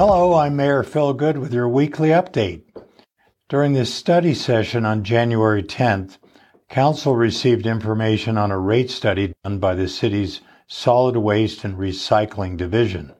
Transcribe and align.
Hello, 0.00 0.32
I'm 0.32 0.56
Mayor 0.56 0.82
Phil 0.82 1.12
Goode 1.12 1.36
with 1.36 1.52
your 1.52 1.68
weekly 1.68 2.08
update. 2.08 2.62
During 3.50 3.74
this 3.74 3.92
study 3.92 4.32
session 4.32 4.86
on 4.86 5.04
January 5.04 5.62
10th, 5.62 6.16
Council 6.70 7.14
received 7.14 7.66
information 7.66 8.38
on 8.38 8.50
a 8.50 8.58
rate 8.58 8.90
study 8.90 9.34
done 9.44 9.58
by 9.58 9.74
the 9.74 9.88
city's 9.88 10.40
Solid 10.66 11.18
Waste 11.18 11.64
and 11.64 11.76
Recycling 11.76 12.56
Division. 12.56 13.12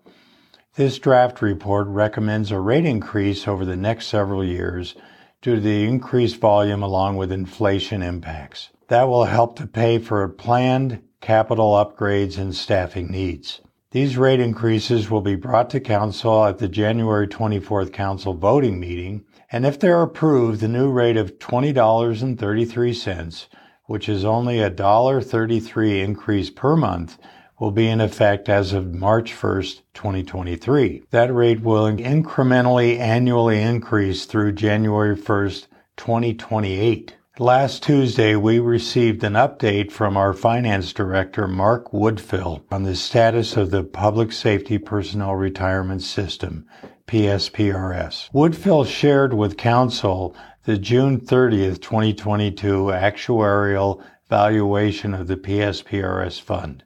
This 0.76 0.98
draft 0.98 1.42
report 1.42 1.86
recommends 1.86 2.50
a 2.50 2.58
rate 2.58 2.86
increase 2.86 3.46
over 3.46 3.66
the 3.66 3.76
next 3.76 4.06
several 4.06 4.42
years 4.42 4.94
due 5.42 5.56
to 5.56 5.60
the 5.60 5.84
increased 5.84 6.38
volume 6.38 6.82
along 6.82 7.16
with 7.16 7.30
inflation 7.30 8.00
impacts. 8.00 8.70
That 8.88 9.06
will 9.06 9.26
help 9.26 9.54
to 9.56 9.66
pay 9.66 9.98
for 9.98 10.26
planned 10.30 11.02
capital 11.20 11.72
upgrades 11.72 12.38
and 12.38 12.56
staffing 12.56 13.08
needs. 13.08 13.60
These 13.92 14.16
rate 14.16 14.38
increases 14.38 15.10
will 15.10 15.20
be 15.20 15.34
brought 15.34 15.68
to 15.70 15.80
Council 15.80 16.44
at 16.44 16.58
the 16.58 16.68
January 16.68 17.26
24th 17.26 17.92
Council 17.92 18.34
voting 18.34 18.78
meeting, 18.78 19.24
and 19.50 19.66
if 19.66 19.80
they're 19.80 20.02
approved, 20.02 20.60
the 20.60 20.68
new 20.68 20.92
rate 20.92 21.16
of 21.16 21.40
$20.33, 21.40 23.46
which 23.86 24.08
is 24.08 24.24
only 24.24 24.60
a 24.60 24.70
$1.33 24.70 26.04
increase 26.04 26.50
per 26.50 26.76
month, 26.76 27.18
will 27.58 27.72
be 27.72 27.88
in 27.88 28.00
effect 28.00 28.48
as 28.48 28.72
of 28.72 28.94
March 28.94 29.32
1st, 29.32 29.80
2023. 29.92 31.02
That 31.10 31.34
rate 31.34 31.62
will 31.62 31.90
incrementally 31.90 32.96
annually 32.96 33.60
increase 33.60 34.24
through 34.24 34.52
January 34.52 35.16
1st, 35.16 35.66
2028. 35.96 37.16
Last 37.38 37.84
Tuesday, 37.84 38.34
we 38.34 38.58
received 38.58 39.22
an 39.22 39.34
update 39.34 39.92
from 39.92 40.16
our 40.16 40.34
finance 40.34 40.92
director, 40.92 41.46
Mark 41.46 41.92
Woodfill, 41.92 42.64
on 42.72 42.82
the 42.82 42.96
status 42.96 43.56
of 43.56 43.70
the 43.70 43.84
Public 43.84 44.32
Safety 44.32 44.78
Personnel 44.78 45.36
Retirement 45.36 46.02
System, 46.02 46.66
PSPRS. 47.06 48.30
Woodfill 48.32 48.84
shared 48.84 49.32
with 49.32 49.56
Council 49.56 50.34
the 50.64 50.76
June 50.76 51.20
30th, 51.20 51.80
2022 51.80 52.86
actuarial 52.86 54.02
valuation 54.28 55.14
of 55.14 55.28
the 55.28 55.36
PSPRS 55.36 56.40
fund. 56.40 56.82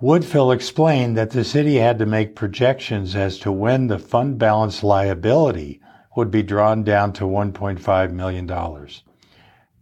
Woodfill 0.00 0.54
explained 0.54 1.18
that 1.18 1.30
the 1.30 1.44
city 1.44 1.76
had 1.76 1.98
to 1.98 2.06
make 2.06 2.34
projections 2.34 3.14
as 3.14 3.38
to 3.40 3.52
when 3.52 3.86
the 3.86 3.98
fund 3.98 4.38
balance 4.38 4.82
liability 4.82 5.80
would 6.16 6.30
be 6.30 6.42
drawn 6.42 6.82
down 6.82 7.12
to 7.12 7.24
$1.5 7.24 8.12
million. 8.12 8.48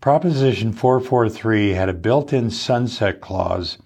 Proposition 0.00 0.72
443 0.72 1.74
had 1.74 1.90
a 1.90 1.92
built-in 1.92 2.48
sunset 2.48 3.20
clause 3.20 3.76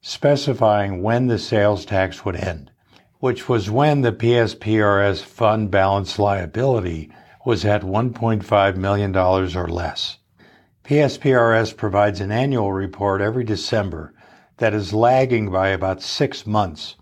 specifying 0.00 1.02
when 1.02 1.26
the 1.26 1.36
sales 1.36 1.84
tax 1.84 2.24
would 2.24 2.36
end, 2.36 2.70
which 3.18 3.48
was 3.48 3.72
when 3.72 4.02
the 4.02 4.12
PSPRS 4.12 5.20
fund 5.24 5.72
balance 5.72 6.16
liability 6.16 7.10
was 7.44 7.64
at 7.64 7.82
$1.5 7.82 8.76
million 8.76 9.16
or 9.16 9.68
less. 9.68 10.18
PSPRS 10.84 11.76
provides 11.76 12.20
an 12.20 12.30
annual 12.30 12.72
report 12.72 13.20
every 13.20 13.42
December 13.42 14.14
that 14.58 14.74
is 14.74 14.92
lagging 14.92 15.50
by 15.50 15.70
about 15.70 16.00
six 16.00 16.46
months. 16.46 16.94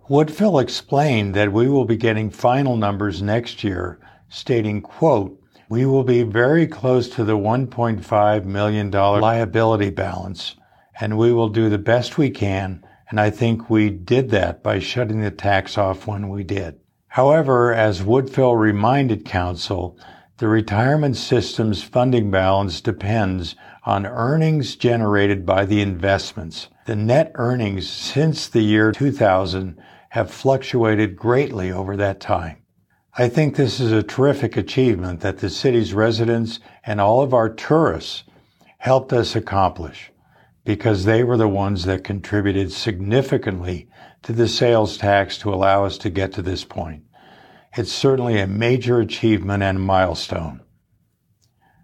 Woodfill 0.08 0.62
explained 0.62 1.34
that 1.34 1.52
we 1.52 1.68
will 1.68 1.84
be 1.84 1.96
getting 1.96 2.30
final 2.30 2.76
numbers 2.76 3.20
next 3.22 3.64
year, 3.64 3.98
stating, 4.28 4.80
quote, 4.80 5.36
we 5.68 5.84
will 5.84 6.04
be 6.04 6.22
very 6.22 6.68
close 6.68 7.08
to 7.08 7.24
the 7.24 7.36
$1.5 7.36 8.44
million 8.44 8.92
liability 8.92 9.90
balance, 9.90 10.54
and 11.00 11.18
we 11.18 11.32
will 11.32 11.48
do 11.48 11.68
the 11.68 11.78
best 11.78 12.18
we 12.18 12.30
can, 12.30 12.86
and 13.10 13.18
I 13.18 13.30
think 13.30 13.68
we 13.68 13.90
did 13.90 14.30
that 14.30 14.62
by 14.62 14.78
shutting 14.78 15.22
the 15.22 15.32
tax 15.32 15.76
off 15.76 16.06
when 16.06 16.28
we 16.28 16.44
did. 16.44 16.78
However, 17.08 17.74
as 17.74 18.02
Woodfill 18.02 18.56
reminded 18.56 19.24
Council, 19.24 19.98
the 20.42 20.48
retirement 20.48 21.16
system's 21.16 21.84
funding 21.84 22.28
balance 22.28 22.80
depends 22.80 23.54
on 23.84 24.04
earnings 24.04 24.74
generated 24.74 25.46
by 25.46 25.64
the 25.64 25.80
investments. 25.80 26.66
The 26.86 26.96
net 26.96 27.30
earnings 27.36 27.88
since 27.88 28.48
the 28.48 28.62
year 28.62 28.90
2000 28.90 29.80
have 30.08 30.32
fluctuated 30.32 31.14
greatly 31.14 31.70
over 31.70 31.96
that 31.96 32.18
time. 32.18 32.56
I 33.16 33.28
think 33.28 33.54
this 33.54 33.78
is 33.78 33.92
a 33.92 34.02
terrific 34.02 34.56
achievement 34.56 35.20
that 35.20 35.38
the 35.38 35.48
city's 35.48 35.94
residents 35.94 36.58
and 36.84 37.00
all 37.00 37.22
of 37.22 37.32
our 37.32 37.48
tourists 37.48 38.24
helped 38.78 39.12
us 39.12 39.36
accomplish 39.36 40.10
because 40.64 41.04
they 41.04 41.22
were 41.22 41.36
the 41.36 41.46
ones 41.46 41.84
that 41.84 42.02
contributed 42.02 42.72
significantly 42.72 43.88
to 44.24 44.32
the 44.32 44.48
sales 44.48 44.98
tax 44.98 45.38
to 45.38 45.54
allow 45.54 45.84
us 45.84 45.96
to 45.98 46.10
get 46.10 46.32
to 46.32 46.42
this 46.42 46.64
point. 46.64 47.04
It's 47.74 47.90
certainly 47.90 48.38
a 48.38 48.46
major 48.46 49.00
achievement 49.00 49.62
and 49.62 49.80
milestone. 49.80 50.60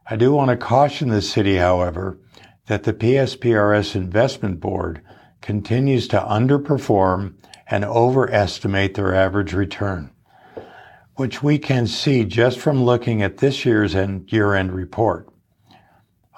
I 0.06 0.16
do 0.16 0.32
want 0.32 0.50
to 0.50 0.56
caution 0.56 1.08
the 1.08 1.22
city, 1.22 1.56
however, 1.56 2.18
that 2.66 2.82
the 2.82 2.92
PSPRS 2.92 3.94
Investment 3.94 4.60
Board 4.60 5.00
continues 5.40 6.06
to 6.08 6.20
underperform 6.20 7.36
and 7.70 7.86
overestimate 7.86 8.94
their 8.94 9.14
average 9.14 9.54
return, 9.54 10.10
which 11.16 11.42
we 11.42 11.58
can 11.58 11.86
see 11.86 12.22
just 12.24 12.58
from 12.58 12.84
looking 12.84 13.22
at 13.22 13.38
this 13.38 13.64
year's 13.64 13.94
year-end 13.94 14.72
report. 14.72 15.26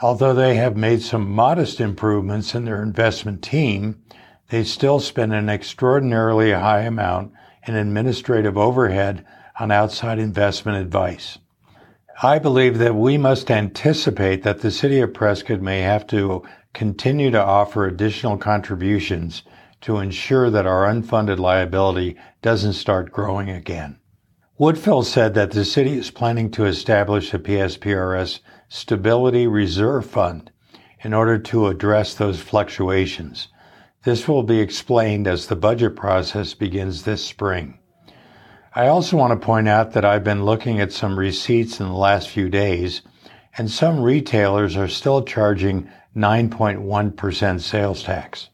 Although 0.00 0.34
they 0.34 0.54
have 0.54 0.76
made 0.76 1.02
some 1.02 1.28
modest 1.28 1.80
improvements 1.80 2.54
in 2.54 2.66
their 2.66 2.84
investment 2.84 3.42
team, 3.42 4.00
they 4.50 4.62
still 4.62 5.00
spend 5.00 5.34
an 5.34 5.48
extraordinarily 5.48 6.52
high 6.52 6.82
amount 6.82 7.32
in 7.66 7.74
administrative 7.74 8.56
overhead 8.56 9.26
on 9.60 9.70
outside 9.70 10.18
investment 10.18 10.78
advice. 10.78 11.38
I 12.22 12.38
believe 12.38 12.78
that 12.78 12.94
we 12.94 13.18
must 13.18 13.50
anticipate 13.50 14.42
that 14.42 14.62
the 14.62 14.70
city 14.70 15.00
of 15.00 15.12
Prescott 15.12 15.60
may 15.60 15.82
have 15.82 16.06
to 16.08 16.42
continue 16.72 17.30
to 17.30 17.42
offer 17.42 17.86
additional 17.86 18.38
contributions 18.38 19.42
to 19.82 19.98
ensure 19.98 20.48
that 20.50 20.66
our 20.66 20.86
unfunded 20.86 21.38
liability 21.38 22.16
doesn't 22.40 22.72
start 22.72 23.12
growing 23.12 23.50
again. 23.50 23.98
Woodfill 24.58 25.04
said 25.04 25.34
that 25.34 25.50
the 25.50 25.64
city 25.64 25.98
is 25.98 26.10
planning 26.10 26.50
to 26.52 26.64
establish 26.64 27.32
a 27.32 27.38
PSPRS 27.38 28.40
Stability 28.68 29.46
Reserve 29.46 30.06
Fund 30.06 30.50
in 31.02 31.12
order 31.12 31.38
to 31.38 31.66
address 31.66 32.14
those 32.14 32.40
fluctuations. 32.40 33.48
This 34.04 34.26
will 34.26 34.42
be 34.42 34.60
explained 34.60 35.26
as 35.26 35.46
the 35.46 35.56
budget 35.56 35.96
process 35.96 36.54
begins 36.54 37.02
this 37.02 37.24
spring. 37.24 37.78
I 38.72 38.86
also 38.86 39.16
want 39.16 39.32
to 39.32 39.44
point 39.44 39.66
out 39.66 39.92
that 39.92 40.04
I've 40.04 40.22
been 40.22 40.44
looking 40.44 40.78
at 40.80 40.92
some 40.92 41.18
receipts 41.18 41.80
in 41.80 41.86
the 41.86 41.92
last 41.92 42.28
few 42.28 42.48
days, 42.48 43.02
and 43.58 43.68
some 43.68 44.00
retailers 44.00 44.76
are 44.76 44.86
still 44.86 45.24
charging 45.24 45.88
9.1% 46.16 47.60
sales 47.60 48.04
tax. 48.04 48.48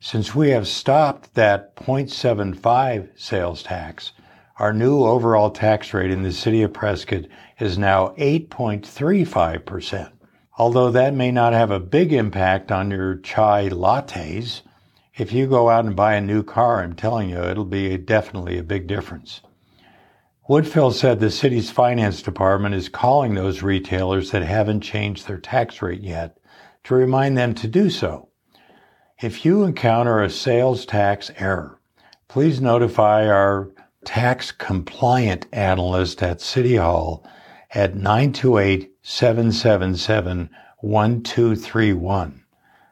Since 0.00 0.34
we 0.34 0.48
have 0.50 0.66
stopped 0.66 1.34
that 1.34 1.76
0.75 1.76 3.08
sales 3.16 3.62
tax, 3.62 4.12
our 4.58 4.72
new 4.72 5.04
overall 5.04 5.50
tax 5.50 5.92
rate 5.92 6.10
in 6.10 6.22
the 6.22 6.32
city 6.32 6.62
of 6.62 6.72
Prescott 6.72 7.24
is 7.58 7.76
now 7.76 8.14
8.35%. 8.16 10.10
Although 10.56 10.90
that 10.90 11.12
may 11.12 11.30
not 11.30 11.52
have 11.52 11.70
a 11.70 11.80
big 11.80 12.14
impact 12.14 12.72
on 12.72 12.90
your 12.90 13.16
chai 13.16 13.68
lattes, 13.68 14.62
if 15.16 15.32
you 15.32 15.46
go 15.46 15.68
out 15.70 15.84
and 15.84 15.94
buy 15.94 16.14
a 16.14 16.20
new 16.20 16.42
car, 16.42 16.82
I'm 16.82 16.94
telling 16.94 17.30
you, 17.30 17.42
it'll 17.42 17.64
be 17.64 17.96
definitely 17.96 18.58
a 18.58 18.64
big 18.64 18.86
difference. 18.86 19.42
Woodfill 20.48 20.92
said 20.92 21.20
the 21.20 21.30
city's 21.30 21.70
finance 21.70 22.20
department 22.20 22.74
is 22.74 22.88
calling 22.88 23.34
those 23.34 23.62
retailers 23.62 24.30
that 24.32 24.42
haven't 24.42 24.80
changed 24.80 25.26
their 25.26 25.38
tax 25.38 25.80
rate 25.80 26.02
yet 26.02 26.38
to 26.84 26.94
remind 26.94 27.38
them 27.38 27.54
to 27.54 27.68
do 27.68 27.88
so. 27.88 28.28
If 29.22 29.44
you 29.44 29.62
encounter 29.62 30.20
a 30.22 30.28
sales 30.28 30.84
tax 30.84 31.30
error, 31.38 31.78
please 32.28 32.60
notify 32.60 33.26
our 33.26 33.70
tax 34.04 34.52
compliant 34.52 35.46
analyst 35.52 36.22
at 36.22 36.40
City 36.40 36.76
Hall 36.76 37.26
at 37.70 37.94
928 37.94 38.92
777 39.02 40.50
1231. 40.80 42.44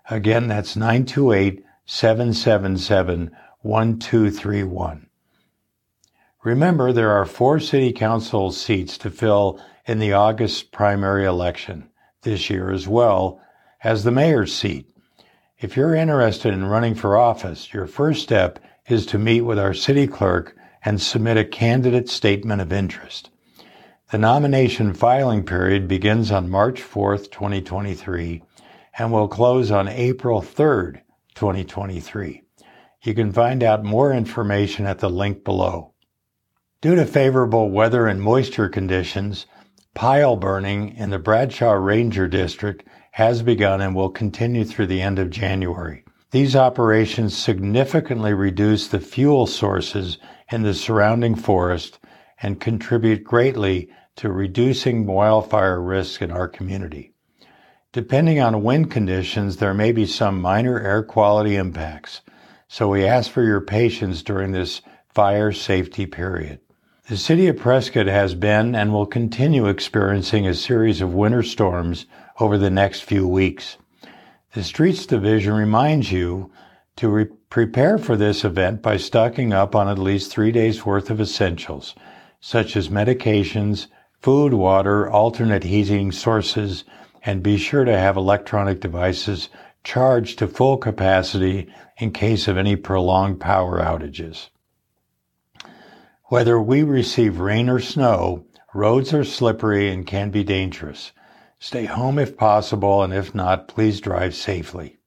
Again, 0.08 0.48
that's 0.48 0.76
928 0.76 1.64
777 1.86 3.30
1231. 3.62 5.06
Remember, 6.44 6.92
there 6.92 7.12
are 7.12 7.24
four 7.24 7.60
city 7.60 7.92
council 7.92 8.50
seats 8.50 8.98
to 8.98 9.10
fill 9.10 9.60
in 9.86 9.98
the 9.98 10.12
August 10.12 10.72
primary 10.72 11.24
election 11.24 11.88
this 12.22 12.50
year, 12.50 12.70
as 12.70 12.88
well 12.88 13.40
as 13.82 14.04
the 14.04 14.10
mayor's 14.10 14.54
seat. 14.54 14.88
If 15.58 15.76
you're 15.76 15.94
interested 15.94 16.52
in 16.52 16.64
running 16.64 16.94
for 16.94 17.16
office, 17.16 17.72
your 17.72 17.86
first 17.86 18.22
step 18.22 18.58
is 18.88 19.06
to 19.06 19.18
meet 19.18 19.42
with 19.42 19.58
our 19.58 19.74
city 19.74 20.06
clerk 20.06 20.56
and 20.84 21.00
submit 21.00 21.36
a 21.36 21.44
candidate 21.44 22.08
statement 22.08 22.60
of 22.60 22.72
interest. 22.72 23.30
The 24.10 24.18
nomination 24.18 24.92
filing 24.92 25.44
period 25.44 25.86
begins 25.86 26.30
on 26.30 26.50
March 26.50 26.82
4th, 26.82 27.30
2023, 27.30 28.42
and 28.98 29.12
will 29.12 29.28
close 29.28 29.70
on 29.70 29.88
April 29.88 30.42
3rd, 30.42 31.00
2023. 31.34 32.42
You 33.02 33.14
can 33.14 33.32
find 33.32 33.62
out 33.62 33.84
more 33.84 34.12
information 34.12 34.86
at 34.86 35.00
the 35.00 35.10
link 35.10 35.44
below. 35.44 35.92
Due 36.80 36.94
to 36.94 37.06
favorable 37.06 37.70
weather 37.70 38.06
and 38.06 38.20
moisture 38.20 38.68
conditions, 38.68 39.46
pile 39.94 40.36
burning 40.36 40.96
in 40.96 41.10
the 41.10 41.18
Bradshaw 41.18 41.72
Ranger 41.72 42.28
District 42.28 42.86
has 43.12 43.42
begun 43.42 43.80
and 43.80 43.94
will 43.94 44.10
continue 44.10 44.64
through 44.64 44.86
the 44.86 45.02
end 45.02 45.18
of 45.18 45.30
January. 45.30 46.04
These 46.30 46.56
operations 46.56 47.36
significantly 47.36 48.32
reduce 48.32 48.88
the 48.88 49.00
fuel 49.00 49.46
sources 49.46 50.18
in 50.50 50.62
the 50.62 50.74
surrounding 50.74 51.34
forest 51.34 51.98
and 52.40 52.60
contribute 52.60 53.22
greatly 53.22 53.90
to 54.16 54.32
reducing 54.32 55.06
wildfire 55.06 55.80
risk 55.80 56.22
in 56.22 56.30
our 56.30 56.48
community. 56.48 57.11
Depending 57.92 58.40
on 58.40 58.62
wind 58.62 58.90
conditions, 58.90 59.58
there 59.58 59.74
may 59.74 59.92
be 59.92 60.06
some 60.06 60.40
minor 60.40 60.80
air 60.80 61.02
quality 61.02 61.56
impacts, 61.56 62.22
so 62.66 62.88
we 62.88 63.04
ask 63.04 63.30
for 63.30 63.42
your 63.42 63.60
patience 63.60 64.22
during 64.22 64.52
this 64.52 64.80
fire 65.10 65.52
safety 65.52 66.06
period. 66.06 66.60
The 67.08 67.18
city 67.18 67.48
of 67.48 67.58
Prescott 67.58 68.06
has 68.06 68.34
been 68.34 68.74
and 68.74 68.94
will 68.94 69.04
continue 69.04 69.66
experiencing 69.66 70.46
a 70.46 70.54
series 70.54 71.02
of 71.02 71.12
winter 71.12 71.42
storms 71.42 72.06
over 72.40 72.56
the 72.56 72.70
next 72.70 73.02
few 73.02 73.28
weeks. 73.28 73.76
The 74.54 74.64
Streets 74.64 75.04
Division 75.04 75.52
reminds 75.52 76.10
you 76.10 76.50
to 76.96 77.08
re- 77.10 77.28
prepare 77.50 77.98
for 77.98 78.16
this 78.16 78.42
event 78.42 78.80
by 78.80 78.96
stocking 78.96 79.52
up 79.52 79.74
on 79.74 79.88
at 79.88 79.98
least 79.98 80.30
three 80.30 80.50
days 80.50 80.86
worth 80.86 81.10
of 81.10 81.20
essentials, 81.20 81.94
such 82.40 82.74
as 82.74 82.88
medications, 82.88 83.88
food, 84.22 84.54
water, 84.54 85.10
alternate 85.10 85.64
heating 85.64 86.10
sources, 86.10 86.84
and 87.24 87.42
be 87.42 87.56
sure 87.56 87.84
to 87.84 87.98
have 87.98 88.16
electronic 88.16 88.80
devices 88.80 89.48
charged 89.84 90.38
to 90.38 90.48
full 90.48 90.76
capacity 90.76 91.72
in 91.98 92.10
case 92.12 92.48
of 92.48 92.56
any 92.56 92.76
prolonged 92.76 93.40
power 93.40 93.80
outages. 93.80 94.48
Whether 96.24 96.60
we 96.60 96.82
receive 96.82 97.40
rain 97.40 97.68
or 97.68 97.78
snow, 97.78 98.46
roads 98.74 99.12
are 99.12 99.24
slippery 99.24 99.90
and 99.90 100.06
can 100.06 100.30
be 100.30 100.44
dangerous. 100.44 101.12
Stay 101.58 101.84
home 101.84 102.18
if 102.18 102.36
possible, 102.36 103.02
and 103.02 103.12
if 103.12 103.34
not, 103.34 103.68
please 103.68 104.00
drive 104.00 104.34
safely. 104.34 104.98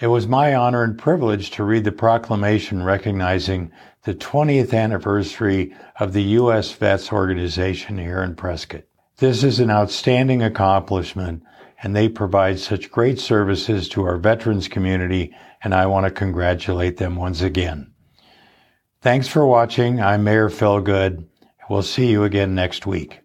It 0.00 0.06
was 0.06 0.26
my 0.26 0.54
honor 0.54 0.82
and 0.82 0.98
privilege 0.98 1.50
to 1.52 1.64
read 1.64 1.84
the 1.84 1.92
proclamation 1.92 2.82
recognizing 2.82 3.70
the 4.04 4.14
20th 4.14 4.72
anniversary 4.72 5.74
of 5.98 6.14
the 6.14 6.22
U.S. 6.22 6.72
Vets 6.72 7.12
Organization 7.12 7.98
here 7.98 8.22
in 8.22 8.34
Prescott. 8.34 8.84
This 9.20 9.44
is 9.44 9.60
an 9.60 9.70
outstanding 9.70 10.42
accomplishment, 10.42 11.42
and 11.82 11.94
they 11.94 12.08
provide 12.08 12.58
such 12.58 12.90
great 12.90 13.20
services 13.20 13.86
to 13.90 14.02
our 14.02 14.16
veterans 14.16 14.66
community, 14.66 15.36
and 15.62 15.74
I 15.74 15.84
want 15.84 16.06
to 16.06 16.10
congratulate 16.10 16.96
them 16.96 17.16
once 17.16 17.42
again. 17.42 17.92
Thanks 19.02 19.28
for 19.28 19.46
watching. 19.46 20.00
I'm 20.00 20.24
Mayor 20.24 20.48
Phil 20.48 20.80
Goode. 20.80 21.28
We'll 21.68 21.82
see 21.82 22.06
you 22.06 22.24
again 22.24 22.54
next 22.54 22.86
week. 22.86 23.20